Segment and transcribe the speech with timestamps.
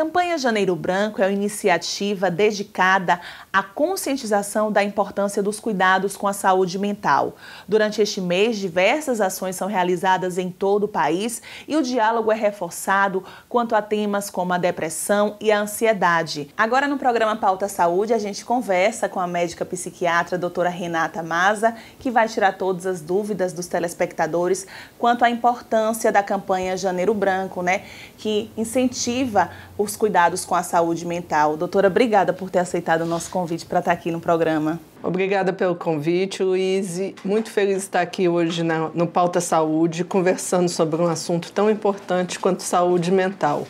[0.00, 3.20] campanha Janeiro Branco é uma iniciativa dedicada
[3.52, 7.36] à conscientização da importância dos cuidados com a saúde mental.
[7.68, 12.34] Durante este mês, diversas ações são realizadas em todo o país e o diálogo é
[12.34, 16.48] reforçado quanto a temas como a depressão e a ansiedade.
[16.56, 21.76] Agora, no programa Pauta Saúde, a gente conversa com a médica psiquiatra doutora Renata Maza,
[21.98, 24.66] que vai tirar todas as dúvidas dos telespectadores
[24.98, 27.82] quanto à importância da campanha Janeiro Branco, né,
[28.16, 29.50] que incentiva
[29.90, 31.56] os cuidados com a saúde mental.
[31.56, 34.80] Doutora, obrigada por ter aceitado o nosso convite para estar aqui no programa.
[35.02, 37.00] Obrigada pelo convite, Luiz.
[37.24, 38.62] Muito feliz de estar aqui hoje
[38.94, 43.66] no Pauta Saúde, conversando sobre um assunto tão importante quanto saúde mental.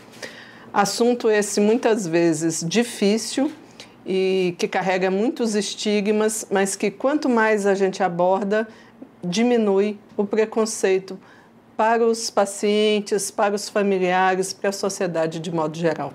[0.73, 3.51] Assunto esse muitas vezes difícil
[4.07, 8.69] e que carrega muitos estigmas, mas que quanto mais a gente aborda,
[9.25, 11.19] diminui o preconceito
[11.81, 16.13] para os pacientes, para os familiares, para a sociedade de modo geral.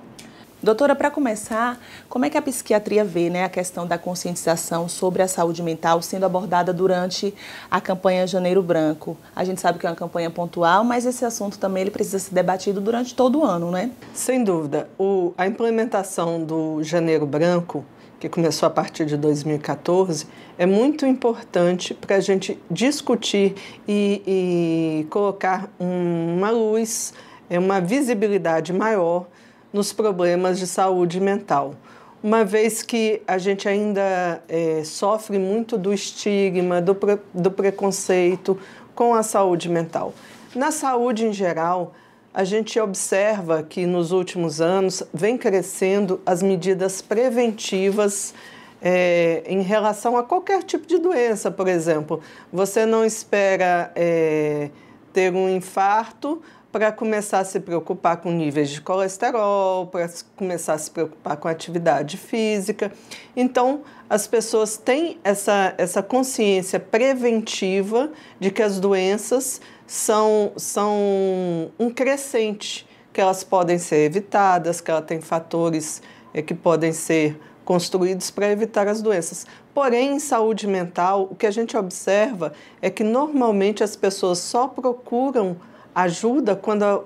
[0.61, 5.23] Doutora, para começar, como é que a psiquiatria vê né, a questão da conscientização sobre
[5.23, 7.33] a saúde mental sendo abordada durante
[7.69, 9.17] a campanha Janeiro Branco?
[9.35, 12.35] A gente sabe que é uma campanha pontual, mas esse assunto também ele precisa ser
[12.35, 13.89] debatido durante todo o ano, né?
[14.13, 14.87] Sem dúvida.
[14.99, 17.83] O, a implementação do Janeiro Branco
[18.19, 20.27] que começou a partir de 2014,
[20.57, 23.55] é muito importante para a gente discutir
[23.87, 27.13] e, e colocar uma luz,
[27.49, 29.27] é uma visibilidade maior
[29.71, 31.75] nos problemas de saúde mental.
[32.23, 36.97] Uma vez que a gente ainda é, sofre muito do estigma, do,
[37.33, 38.57] do preconceito
[38.95, 40.13] com a saúde mental.
[40.55, 41.93] Na saúde em geral,
[42.35, 48.33] a gente observa que nos últimos anos vem crescendo as medidas preventivas
[48.81, 52.19] é, em relação a qualquer tipo de doença, por exemplo.
[52.51, 54.69] Você não espera é,
[55.13, 56.41] ter um infarto
[56.73, 61.47] para começar a se preocupar com níveis de colesterol, para começar a se preocupar com
[61.47, 62.91] atividade física.
[63.33, 71.89] Então, as pessoas têm essa, essa consciência preventiva de que as doenças são, são um
[71.89, 76.01] crescente, que elas podem ser evitadas, que ela tem fatores
[76.33, 79.45] é, que podem ser construídos para evitar as doenças.
[79.73, 84.67] Porém, em saúde mental, o que a gente observa é que normalmente as pessoas só
[84.67, 85.57] procuram
[85.93, 86.97] ajuda quando a,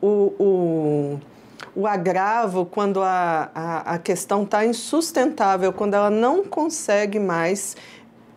[0.00, 1.20] o, o,
[1.74, 7.76] o agravo, quando a, a, a questão está insustentável, quando ela não consegue mais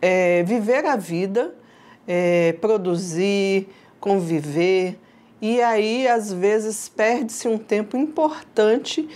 [0.02, 1.54] é, viver a vida,
[2.08, 3.68] é, produzir,
[4.08, 4.98] conviver,
[5.42, 9.08] e aí às vezes perde-se um tempo importante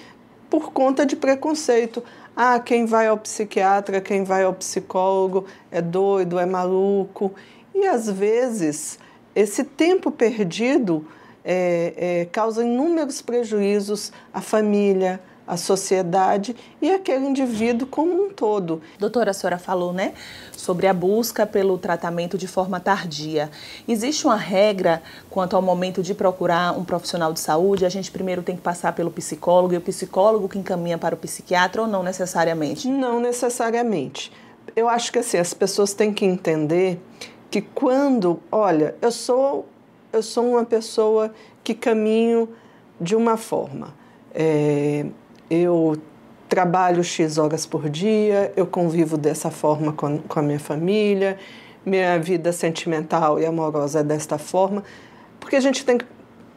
[0.49, 2.03] por conta de preconceito.
[2.35, 7.33] Ah, quem vai ao psiquiatra, quem vai ao psicólogo é doido, é maluco.
[7.73, 8.99] E às vezes
[9.33, 11.07] esse tempo perdido
[11.43, 18.81] é, é, causa inúmeros prejuízos à família, a sociedade e aquele indivíduo como um todo.
[18.99, 20.13] Doutora, a senhora falou, né,
[20.55, 23.49] sobre a busca pelo tratamento de forma tardia.
[23.87, 27.85] Existe uma regra quanto ao momento de procurar um profissional de saúde?
[27.85, 31.17] A gente primeiro tem que passar pelo psicólogo e o psicólogo que encaminha para o
[31.17, 32.87] psiquiatra ou não necessariamente?
[32.87, 34.31] Não necessariamente.
[34.75, 37.01] Eu acho que assim, as pessoas têm que entender
[37.49, 39.65] que quando, olha, eu sou
[40.13, 42.49] eu sou uma pessoa que caminho
[42.99, 43.93] de uma forma.
[44.33, 45.05] É,
[45.51, 45.97] eu
[46.47, 51.37] trabalho X horas por dia, eu convivo dessa forma com, com a minha família,
[51.85, 54.81] minha vida sentimental e amorosa é desta forma,
[55.41, 56.05] porque a gente tem que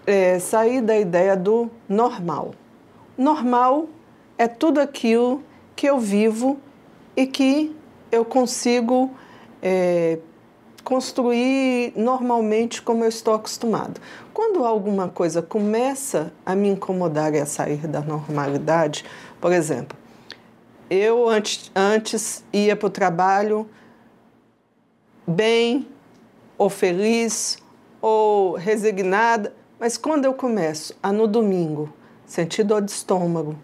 [0.06, 2.55] é, sair da ideia do normal.
[3.19, 3.88] Normal
[4.38, 5.43] é tudo aquilo
[5.75, 6.56] que eu vivo
[7.16, 7.75] e que
[8.12, 9.11] eu consigo
[9.61, 10.19] é,
[10.84, 14.00] construir normalmente como eu estou acostumado.
[14.32, 19.04] Quando alguma coisa começa a me incomodar e a sair da normalidade,
[19.40, 19.96] por exemplo,
[20.90, 23.69] eu antes, antes ia para o trabalho
[25.26, 25.88] bem,
[26.58, 27.58] ou feliz,
[28.00, 31.92] ou resignada, mas quando eu começo a no domingo
[32.26, 33.56] sentir dor de estômago,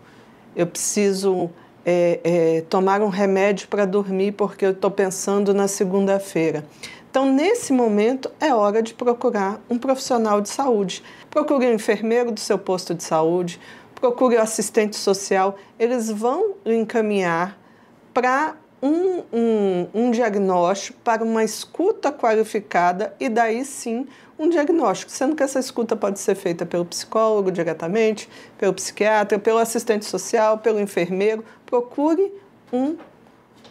[0.57, 1.51] eu preciso
[1.85, 6.65] é, é, tomar um remédio para dormir porque eu estou pensando na segunda-feira.
[7.11, 11.03] Então, nesse momento, é hora de procurar um profissional de saúde.
[11.29, 13.61] Procure um enfermeiro do seu posto de saúde,
[13.97, 17.59] procure o assistente social, eles vão encaminhar
[18.15, 24.07] para um, um, um, diagnóstico, para uma escuta qualificada e daí sim
[24.39, 29.59] um diagnóstico, sendo que essa escuta pode ser feita pelo psicólogo diretamente, pelo psiquiatra, pelo
[29.59, 31.45] assistente social, pelo enfermeiro.
[31.67, 32.33] Procure
[32.73, 32.97] um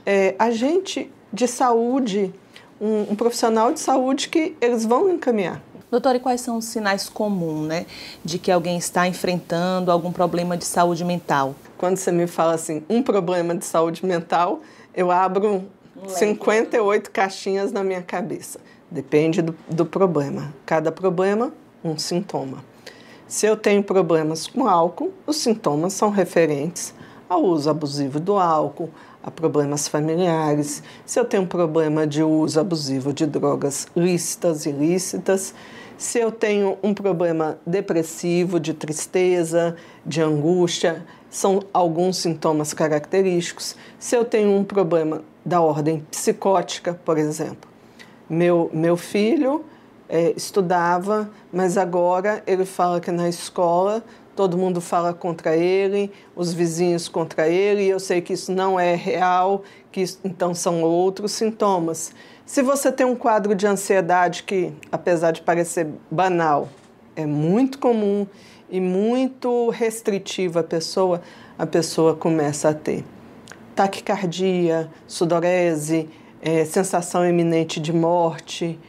[0.06, 2.34] é, agente de saúde
[2.80, 5.62] um, um profissional de saúde que eles vão encaminhar.
[5.92, 7.88] Doutora, e quais são os sinais comuns, né,
[8.24, 11.56] de que alguém está enfrentando algum problema de saúde mental?
[11.78, 14.62] Quando você me fala assim, um problema de saúde mental,
[14.94, 18.60] eu abro um 58 caixinhas na minha cabeça.
[18.92, 20.54] Depende do, do problema.
[20.66, 21.52] Cada problema,
[21.84, 22.64] um sintoma.
[23.28, 26.94] Se eu tenho problemas com álcool, os sintomas são referentes
[27.28, 28.90] ao uso abusivo do álcool,
[29.24, 30.82] a problemas familiares.
[31.06, 35.54] Se eu tenho um problema de uso abusivo de drogas lícitas e ilícitas,
[35.98, 39.76] se eu tenho um problema depressivo, de tristeza,
[40.06, 43.76] de angústia, são alguns sintomas característicos.
[44.00, 47.70] Se eu tenho um problema da ordem psicótica, por exemplo,
[48.30, 49.66] meu, meu filho
[50.08, 54.04] é, estudava, mas agora ele fala que na escola
[54.40, 58.80] todo mundo fala contra ele, os vizinhos contra ele, e eu sei que isso não
[58.80, 62.14] é real, que isso, então são outros sintomas.
[62.46, 66.70] Se você tem um quadro de ansiedade que, apesar de parecer banal,
[67.18, 68.26] é muito comum
[68.70, 71.22] e muito restritivo à pessoa,
[71.58, 73.04] a pessoa começa a ter
[73.76, 76.08] taquicardia, sudorese,
[76.42, 78.80] é, sensação iminente de morte,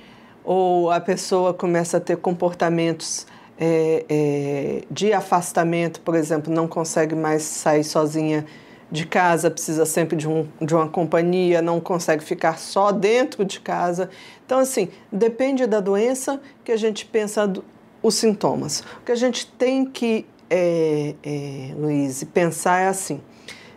[0.45, 3.27] ou a pessoa começa a ter comportamentos
[3.63, 8.47] é, é, de afastamento, por exemplo, não consegue mais sair sozinha
[8.91, 13.61] de casa, precisa sempre de, um, de uma companhia, não consegue ficar só dentro de
[13.61, 14.09] casa.
[14.47, 17.63] Então, assim, depende da doença que a gente pensa do,
[18.03, 18.81] os sintomas.
[19.01, 23.21] O que a gente tem que, é, é, Luiz, pensar é assim: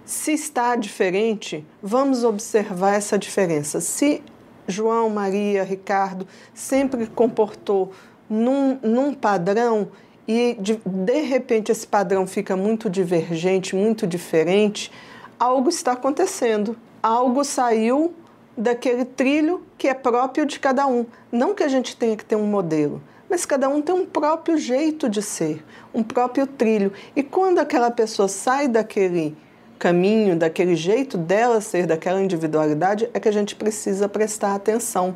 [0.05, 3.81] se está diferente, vamos observar essa diferença.
[3.81, 4.23] Se
[4.67, 7.91] João, Maria, Ricardo sempre comportou
[8.33, 9.89] num, num padrão
[10.27, 14.91] e de, de repente esse padrão fica muito divergente, muito diferente,
[15.39, 16.75] algo está acontecendo.
[17.01, 18.13] Algo saiu
[18.57, 21.05] daquele trilho que é próprio de cada um.
[21.31, 24.57] Não que a gente tenha que ter um modelo, mas cada um tem um próprio
[24.57, 25.63] jeito de ser,
[25.93, 26.91] um próprio trilho.
[27.15, 29.35] E quando aquela pessoa sai daquele
[29.77, 35.15] caminho, daquele jeito dela ser, daquela individualidade, é que a gente precisa prestar atenção.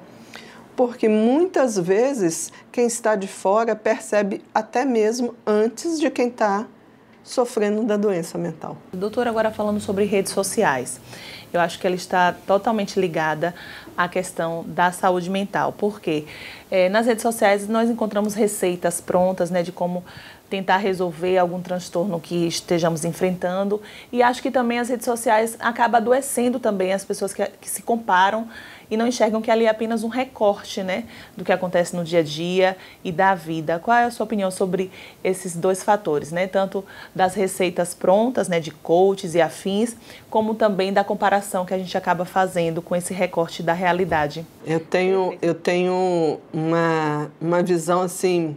[0.77, 6.67] Porque muitas vezes quem está de fora percebe até mesmo antes de quem está
[7.23, 8.77] sofrendo da doença mental.
[8.93, 11.01] Doutora, agora falando sobre redes sociais.
[11.51, 13.55] Eu acho que ela está totalmente ligada
[13.97, 16.25] à questão da saúde mental, porque
[16.69, 20.05] é, nas redes sociais nós encontramos receitas prontas né, de como
[20.49, 23.81] tentar resolver algum transtorno que estejamos enfrentando.
[24.11, 27.81] E acho que também as redes sociais acabam adoecendo também as pessoas que, que se
[27.81, 28.47] comparam
[28.89, 31.05] e não enxergam que ali é apenas um recorte né,
[31.35, 33.79] do que acontece no dia a dia e da vida.
[33.79, 34.91] Qual é a sua opinião sobre
[35.23, 36.47] esses dois fatores, né?
[36.47, 39.95] Tanto das receitas prontas, né, de coaches e afins,
[40.29, 44.45] como também da comparação que a gente acaba fazendo com esse recorte da realidade.
[44.65, 48.55] Eu tenho, eu tenho uma, uma visão assim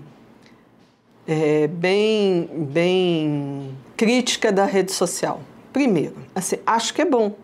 [1.27, 5.41] é, bem, bem crítica da rede social.
[5.73, 7.35] Primeiro, assim, acho que é bom.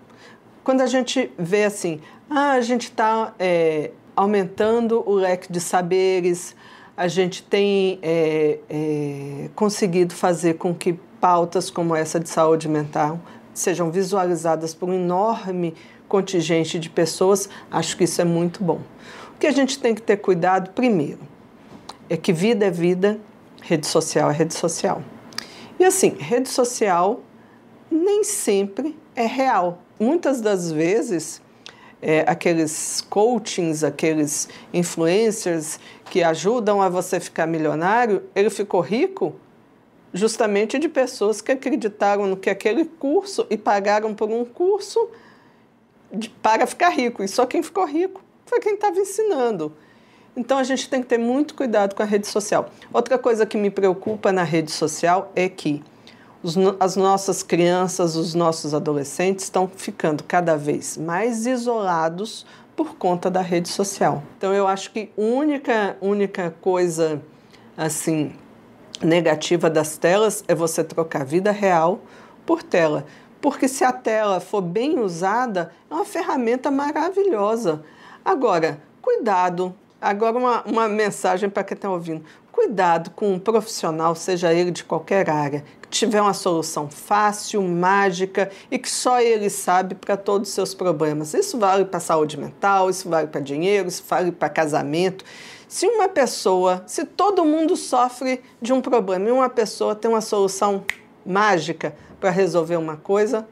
[0.65, 6.57] Quando a gente vê assim, ah, a gente está é, aumentando o leque de saberes,
[6.97, 13.21] a gente tem é, é, conseguido fazer com que pautas como essa de saúde mental
[13.53, 15.75] sejam visualizadas por um enorme
[16.09, 18.81] contingente de pessoas, acho que isso é muito bom.
[19.35, 21.21] O que a gente tem que ter cuidado, primeiro,
[22.09, 23.19] é que vida é vida,
[23.63, 25.03] rede social é rede social.
[25.79, 27.21] E assim, rede social
[27.91, 29.79] nem sempre é real.
[29.99, 31.43] Muitas das vezes
[32.01, 35.79] é, aqueles coachings, aqueles influencers
[36.11, 39.35] que ajudam a você ficar milionário, ele ficou rico
[40.13, 45.09] justamente de pessoas que acreditaram no que aquele curso e pagaram por um curso
[46.13, 47.23] de, para ficar rico.
[47.23, 49.73] E só quem ficou rico foi quem estava ensinando.
[50.37, 52.71] Então a gente tem que ter muito cuidado com a rede social.
[52.93, 55.83] Outra coisa que me preocupa na rede social é que
[56.47, 63.29] os, as nossas crianças, os nossos adolescentes estão ficando cada vez mais isolados por conta
[63.29, 64.23] da rede social.
[64.39, 67.21] Então eu acho que única, única coisa
[67.77, 68.33] assim
[69.03, 71.99] negativa das telas é você trocar vida real
[72.47, 73.05] por tela.
[73.41, 77.83] Porque se a tela for bem usada, é uma ferramenta maravilhosa.
[78.25, 79.75] Agora, cuidado.
[80.01, 82.23] Agora, uma, uma mensagem para quem está ouvindo.
[82.53, 88.51] Cuidado com um profissional, seja ele de qualquer área, que tiver uma solução fácil, mágica
[88.71, 91.35] e que só ele sabe para todos os seus problemas.
[91.35, 95.25] Isso vale para saúde mental, isso vale para dinheiro, isso vale para casamento.
[95.69, 100.21] Se uma pessoa, se todo mundo sofre de um problema e uma pessoa tem uma
[100.21, 100.85] solução
[101.25, 103.47] mágica para resolver uma coisa,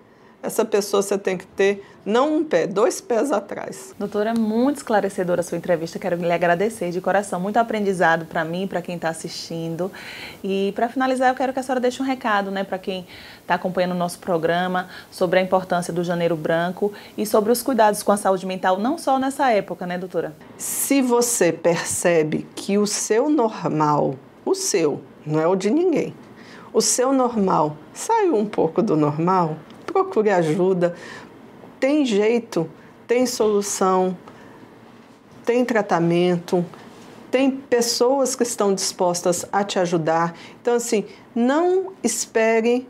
[0.44, 3.94] essa pessoa você tem que ter não um pé, dois pés atrás.
[3.98, 5.98] Doutora, é muito esclarecedora a sua entrevista.
[5.98, 7.40] Quero lhe agradecer de coração.
[7.40, 9.90] Muito aprendizado para mim, para quem está assistindo.
[10.42, 13.06] E para finalizar, eu quero que a senhora deixe um recado né, para quem
[13.40, 18.02] está acompanhando o nosso programa sobre a importância do Janeiro Branco e sobre os cuidados
[18.02, 20.34] com a saúde mental, não só nessa época, né, doutora?
[20.58, 26.14] Se você percebe que o seu normal, o seu, não é o de ninguém,
[26.72, 29.56] o seu normal saiu um pouco do normal,
[29.94, 30.96] procure ajuda
[31.78, 32.66] tem jeito,
[33.06, 34.16] tem solução,
[35.44, 36.64] tem tratamento,
[37.30, 40.34] tem pessoas que estão dispostas a te ajudar.
[40.62, 42.88] Então, assim, não espere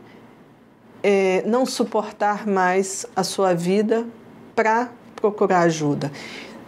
[1.03, 4.07] é, não suportar mais a sua vida
[4.55, 6.09] para procurar ajuda.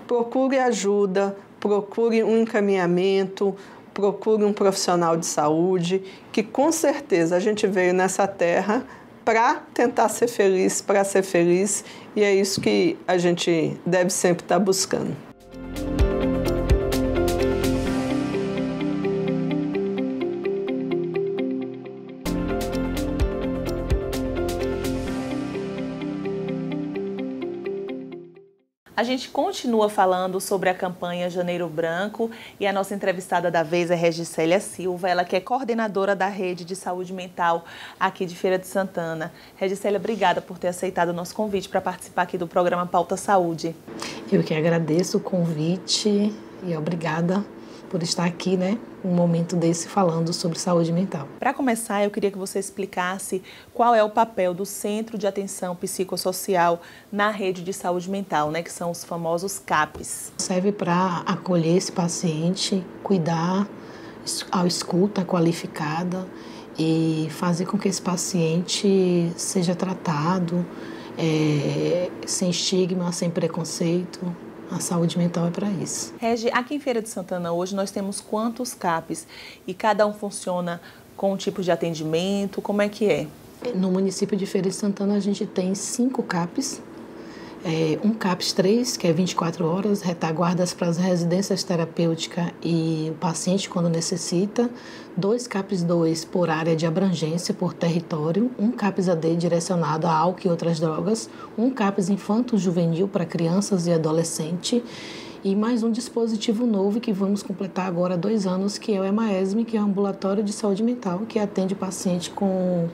[0.05, 3.55] Procure ajuda, procure um encaminhamento,
[3.93, 8.85] procure um profissional de saúde, que com certeza a gente veio nessa terra
[9.27, 11.83] para tentar ser feliz, para ser feliz,
[12.15, 15.26] e é isso que a gente deve sempre estar tá buscando.
[28.97, 33.91] A gente continua falando sobre a campanha Janeiro Branco e a nossa entrevistada da vez
[33.91, 37.63] é Regicélia Silva, ela que é coordenadora da rede de saúde mental
[37.99, 39.31] aqui de Feira de Santana.
[39.55, 43.75] Regicélia, obrigada por ter aceitado o nosso convite para participar aqui do programa Pauta Saúde.
[44.31, 47.45] Eu que agradeço o convite e obrigada
[47.89, 51.27] por estar aqui, né, um momento desse falando sobre saúde mental.
[51.39, 53.41] Para começar, eu queria que você explicasse
[53.73, 58.61] qual é o papel do Centro de Atenção Psicossocial na rede de saúde mental, né,
[58.61, 60.31] que são os famosos CAPs.
[60.37, 63.67] Serve para acolher esse paciente, cuidar,
[64.51, 66.27] a escuta qualificada
[66.77, 70.65] e fazer com que esse paciente seja tratado
[71.17, 74.35] é, sem estigma, sem preconceito,
[74.71, 76.13] a saúde mental é para isso.
[76.17, 79.27] Regi, aqui em Feira de Santana hoje nós temos quantos CAPs
[79.65, 80.81] e cada um funciona
[81.15, 82.61] com um tipo de atendimento?
[82.61, 83.27] Como é que é?
[83.73, 86.81] No município de Feira de Santana a gente tem cinco CAPs
[87.65, 93.15] é, um CAPS 3, que é 24 horas, retaguardas para as residências terapêuticas e o
[93.15, 94.69] paciente quando necessita,
[95.15, 100.47] dois CAPS 2 por área de abrangência, por território, um CAPS AD direcionado a álcool
[100.47, 104.83] e outras drogas, um CAPS infanto-juvenil para crianças e adolescente.
[105.43, 109.05] E mais um dispositivo novo que vamos completar agora há dois anos, que é o
[109.05, 112.87] EMAESM, que é um ambulatório de saúde mental, que atende paciente com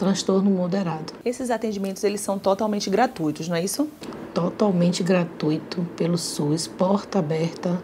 [0.00, 1.12] transtorno moderado.
[1.22, 3.86] Esses atendimentos eles são totalmente gratuitos, não é isso?
[4.32, 7.78] Totalmente gratuito pelo SUS, porta aberta,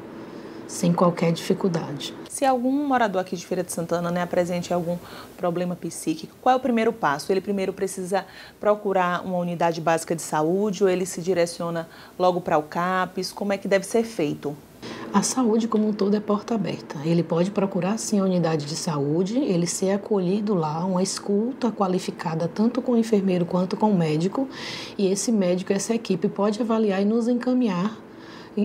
[0.66, 2.14] sem qualquer dificuldade.
[2.26, 4.96] Se algum morador aqui de Feira de Santana né, apresente algum
[5.36, 7.30] problema psíquico, qual é o primeiro passo?
[7.30, 8.24] Ele primeiro precisa
[8.58, 11.86] procurar uma unidade básica de saúde ou ele se direciona
[12.18, 13.30] logo para o CAPES?
[13.30, 14.56] Como é que deve ser feito?
[15.12, 16.98] A saúde como um todo é porta aberta.
[17.04, 22.46] Ele pode procurar sim a unidade de saúde, ele ser acolhido lá, uma escuta qualificada
[22.46, 24.48] tanto com o enfermeiro quanto com o médico,
[24.98, 28.05] e esse médico, essa equipe pode avaliar e nos encaminhar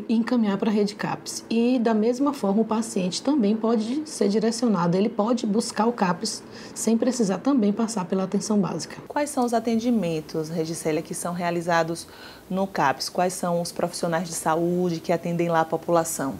[0.07, 1.43] encaminhar para a rede CAPS.
[1.49, 6.43] E da mesma forma, o paciente também pode ser direcionado, ele pode buscar o CAPS
[6.73, 8.97] sem precisar também passar pela atenção básica.
[9.07, 12.07] Quais são os atendimentos, Regicélia, que são realizados
[12.49, 13.09] no CAPS?
[13.09, 16.35] Quais são os profissionais de saúde que atendem lá a população?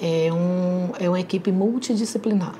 [0.00, 2.54] É, um, é uma equipe multidisciplinar.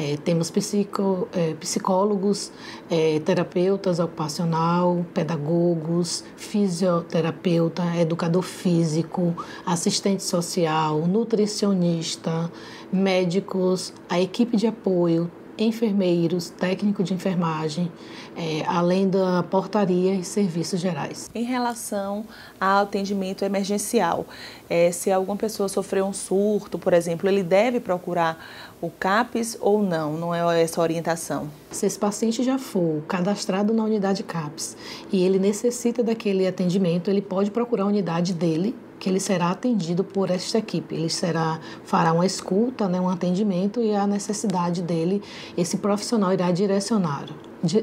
[0.00, 2.52] É, temos psico, é, psicólogos,
[2.88, 9.34] é, terapeutas ocupacional, pedagogos, fisioterapeuta, educador físico,
[9.66, 12.48] assistente social, nutricionista,
[12.92, 15.28] médicos, a equipe de apoio,
[15.58, 17.90] enfermeiros, técnico de enfermagem,
[18.36, 21.28] é, além da portaria e serviços gerais.
[21.34, 22.24] Em relação
[22.60, 24.26] ao atendimento emergencial,
[24.70, 28.38] é, se alguma pessoa sofreu um surto, por exemplo, ele deve procurar
[28.80, 30.16] o CAPES ou não?
[30.16, 31.50] Não é essa orientação?
[31.70, 34.76] Se esse paciente já for cadastrado na unidade CAPES
[35.12, 40.02] e ele necessita daquele atendimento, ele pode procurar a unidade dele que ele será atendido
[40.02, 40.94] por esta equipe.
[40.94, 45.22] Ele será fará uma escuta, né, um atendimento e a necessidade dele,
[45.56, 47.26] esse profissional irá direcionar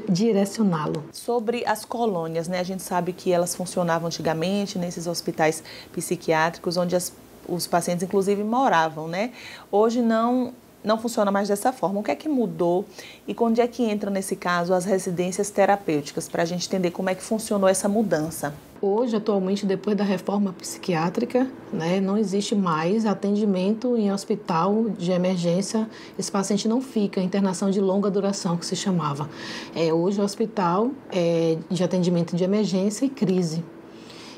[0.08, 1.04] direcioná-lo.
[1.12, 2.60] Sobre as colônias, né?
[2.60, 7.12] A gente sabe que elas funcionavam antigamente nesses hospitais psiquiátricos onde as,
[7.46, 9.32] os pacientes inclusive moravam, né?
[9.70, 10.54] Hoje não
[10.86, 12.00] não funciona mais dessa forma.
[12.00, 12.84] O que é que mudou
[13.26, 17.10] e onde é que entra nesse caso as residências terapêuticas para a gente entender como
[17.10, 18.54] é que funcionou essa mudança?
[18.80, 25.88] Hoje, atualmente, depois da reforma psiquiátrica, né, não existe mais atendimento em hospital de emergência.
[26.18, 29.30] Esse paciente não fica, internação de longa duração, que se chamava.
[29.74, 33.64] É, hoje, o hospital é de atendimento de emergência e crise.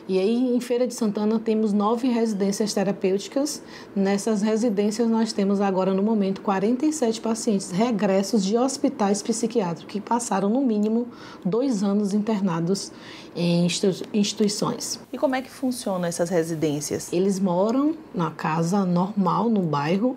[0.08, 3.62] E aí, em Feira de Santana, temos nove residências terapêuticas.
[3.94, 10.48] Nessas residências, nós temos agora, no momento, 47 pacientes regressos de hospitais psiquiátricos que passaram,
[10.48, 11.08] no mínimo,
[11.44, 12.90] dois anos internados
[13.36, 13.68] em
[14.14, 14.98] instituições.
[15.12, 17.12] E como é que funcionam essas residências?
[17.12, 20.16] Eles moram na casa normal, no bairro.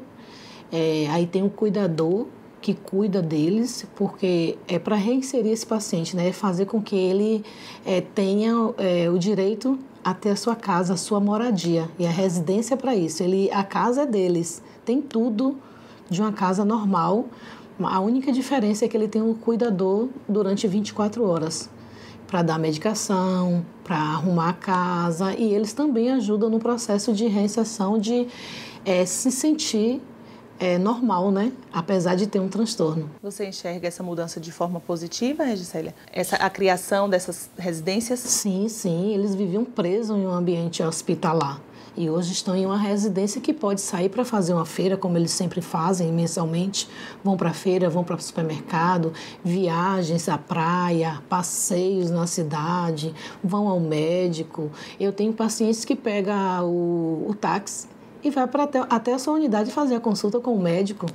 [0.71, 2.27] É, aí tem um cuidador
[2.61, 6.31] que cuida deles, porque é para reinserir esse paciente, né?
[6.31, 7.43] Fazer com que ele
[7.85, 12.09] é, tenha é, o direito a ter a sua casa, a sua moradia e a
[12.09, 13.23] residência para isso.
[13.23, 15.57] Ele, a casa é deles, tem tudo
[16.09, 17.25] de uma casa normal.
[17.81, 21.69] A única diferença é que ele tem um cuidador durante 24 horas
[22.27, 27.97] para dar medicação, para arrumar a casa e eles também ajudam no processo de reinserção
[27.97, 28.27] de
[28.85, 30.01] é, se sentir
[30.61, 31.51] é normal, né?
[31.73, 33.09] Apesar de ter um transtorno.
[33.23, 35.95] Você enxerga essa mudança de forma positiva, Regicélia?
[36.13, 38.19] Essa, a criação dessas residências?
[38.19, 39.11] Sim, sim.
[39.11, 41.59] Eles viviam presos em um ambiente hospitalar.
[41.97, 45.31] E hoje estão em uma residência que pode sair para fazer uma feira, como eles
[45.31, 46.87] sempre fazem mensalmente.
[47.23, 49.11] Vão para a feira, vão para o supermercado,
[49.43, 53.13] viagens à praia, passeios na cidade,
[53.43, 54.71] vão ao médico.
[54.99, 57.87] Eu tenho pacientes que pegam o, o táxi
[58.23, 61.05] e vai para até, até a sua unidade fazer a consulta com o médico.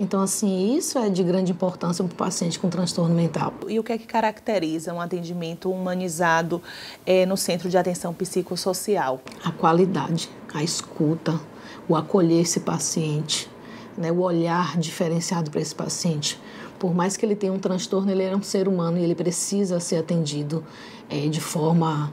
[0.00, 3.52] Então, assim, isso é de grande importância para o paciente com transtorno mental.
[3.68, 6.62] E o que é que caracteriza um atendimento humanizado
[7.06, 9.20] é, no centro de atenção psicossocial?
[9.44, 11.38] A qualidade, a escuta,
[11.88, 13.48] o acolher esse paciente,
[13.96, 16.40] né, o olhar diferenciado para esse paciente.
[16.78, 19.78] Por mais que ele tenha um transtorno, ele é um ser humano e ele precisa
[19.78, 20.64] ser atendido
[21.08, 22.12] é, de forma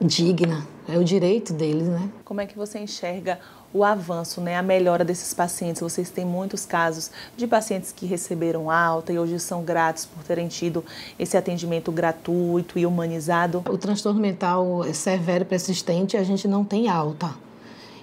[0.00, 0.66] digna.
[0.88, 2.08] É o direito deles, né?
[2.24, 3.40] Como é que você enxerga
[3.76, 5.82] o avanço, né, a melhora desses pacientes.
[5.82, 10.48] Vocês têm muitos casos de pacientes que receberam alta e hoje são gratos por terem
[10.48, 10.82] tido
[11.18, 13.62] esse atendimento gratuito e humanizado.
[13.68, 17.45] O transtorno mental severo e persistente, a gente não tem alta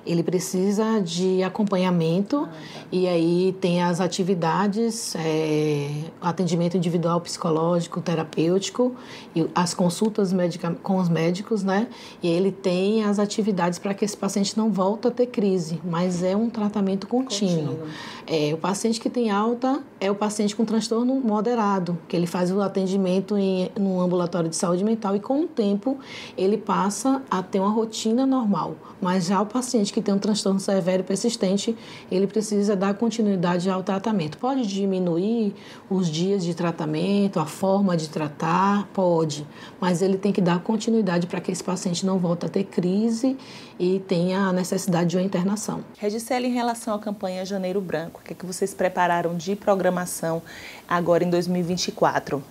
[0.05, 2.85] ele precisa de acompanhamento ah, tá.
[2.91, 5.89] e aí tem as atividades, é,
[6.21, 8.95] atendimento individual psicológico, terapêutico
[9.35, 11.87] e as consultas médica, com os médicos, né?
[12.21, 16.23] E ele tem as atividades para que esse paciente não volte a ter crise, mas
[16.23, 17.77] é um tratamento contínuo.
[17.77, 17.87] contínuo.
[18.27, 22.51] É, o paciente que tem alta é o paciente com transtorno moderado, que ele faz
[22.51, 25.97] o atendimento em no ambulatório de saúde mental e com o tempo
[26.37, 28.75] ele passa a ter uma rotina normal.
[29.01, 31.75] Mas já o paciente que tem um transtorno severo e persistente,
[32.11, 34.37] ele precisa dar continuidade ao tratamento.
[34.37, 35.53] Pode diminuir
[35.89, 39.45] os dias de tratamento, a forma de tratar, pode,
[39.79, 43.37] mas ele tem que dar continuidade para que esse paciente não volte a ter crise
[43.79, 45.83] e tenha a necessidade de uma internação.
[45.97, 50.41] Regicelli, em relação à campanha Janeiro Branco, o que, é que vocês prepararam de programação
[50.87, 52.43] agora em 2024?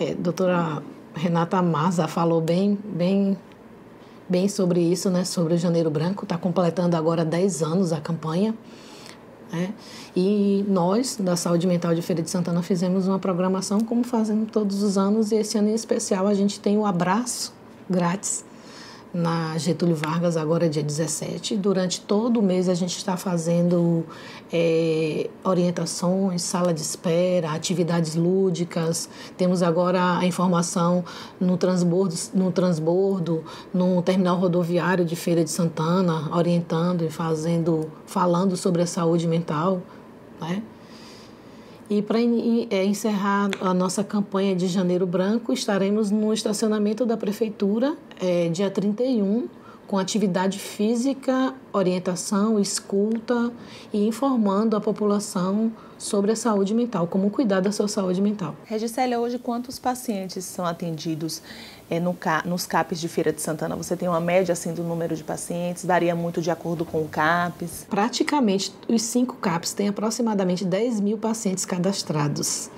[0.00, 0.82] É, doutora
[1.14, 3.36] Renata Maza falou bem, bem
[4.28, 6.24] bem sobre isso, né, sobre o Janeiro Branco.
[6.24, 8.54] Está completando agora 10 anos a campanha.
[9.52, 9.72] Né?
[10.16, 14.82] E nós, da Saúde Mental de Feira de Santana, fizemos uma programação como fazemos todos
[14.82, 15.30] os anos.
[15.32, 17.54] E esse ano em especial a gente tem o abraço
[17.88, 18.44] grátis
[19.16, 21.56] na Getúlio Vargas, agora é dia 17.
[21.56, 24.04] Durante todo o mês a gente está fazendo
[24.52, 29.08] é, orientações, sala de espera, atividades lúdicas.
[29.34, 31.02] Temos agora a informação
[31.40, 38.54] no transbordo, no transbordo, no terminal rodoviário de Feira de Santana, orientando e fazendo, falando
[38.54, 39.80] sobre a saúde mental,
[40.38, 40.62] né?
[41.88, 47.96] E para é, encerrar a nossa campanha de Janeiro Branco, estaremos no estacionamento da Prefeitura,
[48.20, 49.48] é, dia 31,
[49.86, 53.52] com atividade física, orientação, escuta
[53.92, 58.54] e informando a população sobre a saúde mental, como cuidar da sua saúde mental.
[58.64, 61.42] Regicélia, hoje quantos pacientes são atendidos
[61.88, 63.76] é, no, nos CAPs de Feira de Santana?
[63.76, 65.84] Você tem uma média assim do número de pacientes?
[65.84, 67.86] Varia muito de acordo com o CAPs?
[67.88, 72.70] Praticamente os cinco CAPs têm aproximadamente 10 mil pacientes cadastrados.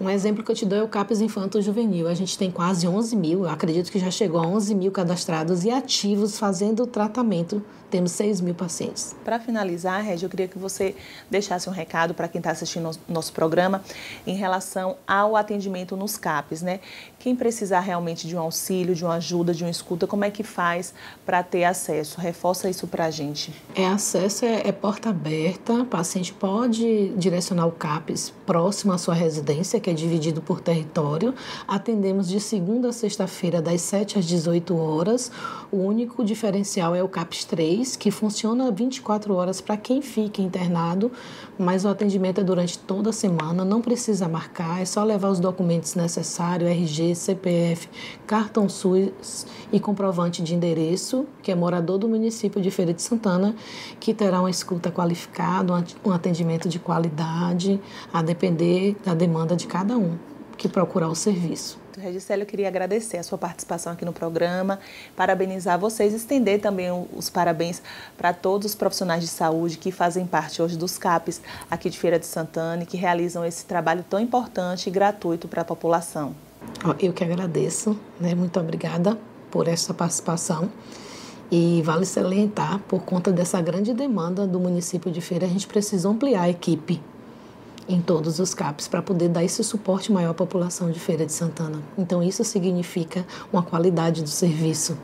[0.00, 2.08] Um exemplo que eu te dou é o CAPs Infanto Juvenil.
[2.08, 5.70] A gente tem quase 11 mil, acredito que já chegou a 11 mil cadastrados e
[5.70, 7.62] ativos fazendo tratamento.
[7.90, 9.14] Temos 6 mil pacientes.
[9.24, 10.94] Para finalizar, Regi, eu queria que você
[11.30, 13.82] deixasse um recado para quem está assistindo o nosso programa
[14.26, 16.80] em relação ao atendimento nos CAPs, né?
[17.24, 20.42] Quem precisar realmente de um auxílio, de uma ajuda, de uma escuta, como é que
[20.42, 20.92] faz
[21.24, 22.20] para ter acesso?
[22.20, 23.50] Reforça isso para a gente.
[23.74, 29.14] É acesso, é, é porta aberta, o paciente pode direcionar o CAPS próximo à sua
[29.14, 31.34] residência, que é dividido por território.
[31.66, 35.32] Atendemos de segunda a sexta-feira, das 7 às 18 horas.
[35.72, 41.10] O único diferencial é o CAPS 3, que funciona 24 horas para quem fica internado,
[41.58, 45.40] mas o atendimento é durante toda a semana, não precisa marcar, é só levar os
[45.40, 47.88] documentos necessários, RG, CPF,
[48.26, 53.54] cartão SUS e comprovante de endereço, que é morador do município de Feira de Santana,
[54.00, 57.80] que terá uma escuta qualificada, um atendimento de qualidade,
[58.12, 60.16] a depender da demanda de cada um
[60.56, 61.84] que procurar o serviço.
[61.98, 64.80] Regicelli, eu queria agradecer a sua participação aqui no programa,
[65.16, 67.80] parabenizar vocês, estender também os parabéns
[68.16, 72.18] para todos os profissionais de saúde que fazem parte hoje dos CAPs aqui de Feira
[72.18, 76.34] de Santana e que realizam esse trabalho tão importante e gratuito para a população.
[76.98, 78.34] Eu que agradeço, né?
[78.34, 79.18] muito obrigada
[79.50, 80.70] por essa participação.
[81.50, 86.08] E vale salientar, por conta dessa grande demanda do município de Feira, a gente precisa
[86.08, 87.00] ampliar a equipe
[87.88, 91.32] em todos os CAPs para poder dar esse suporte maior à população de Feira de
[91.32, 91.80] Santana.
[91.96, 94.96] Então, isso significa uma qualidade do serviço.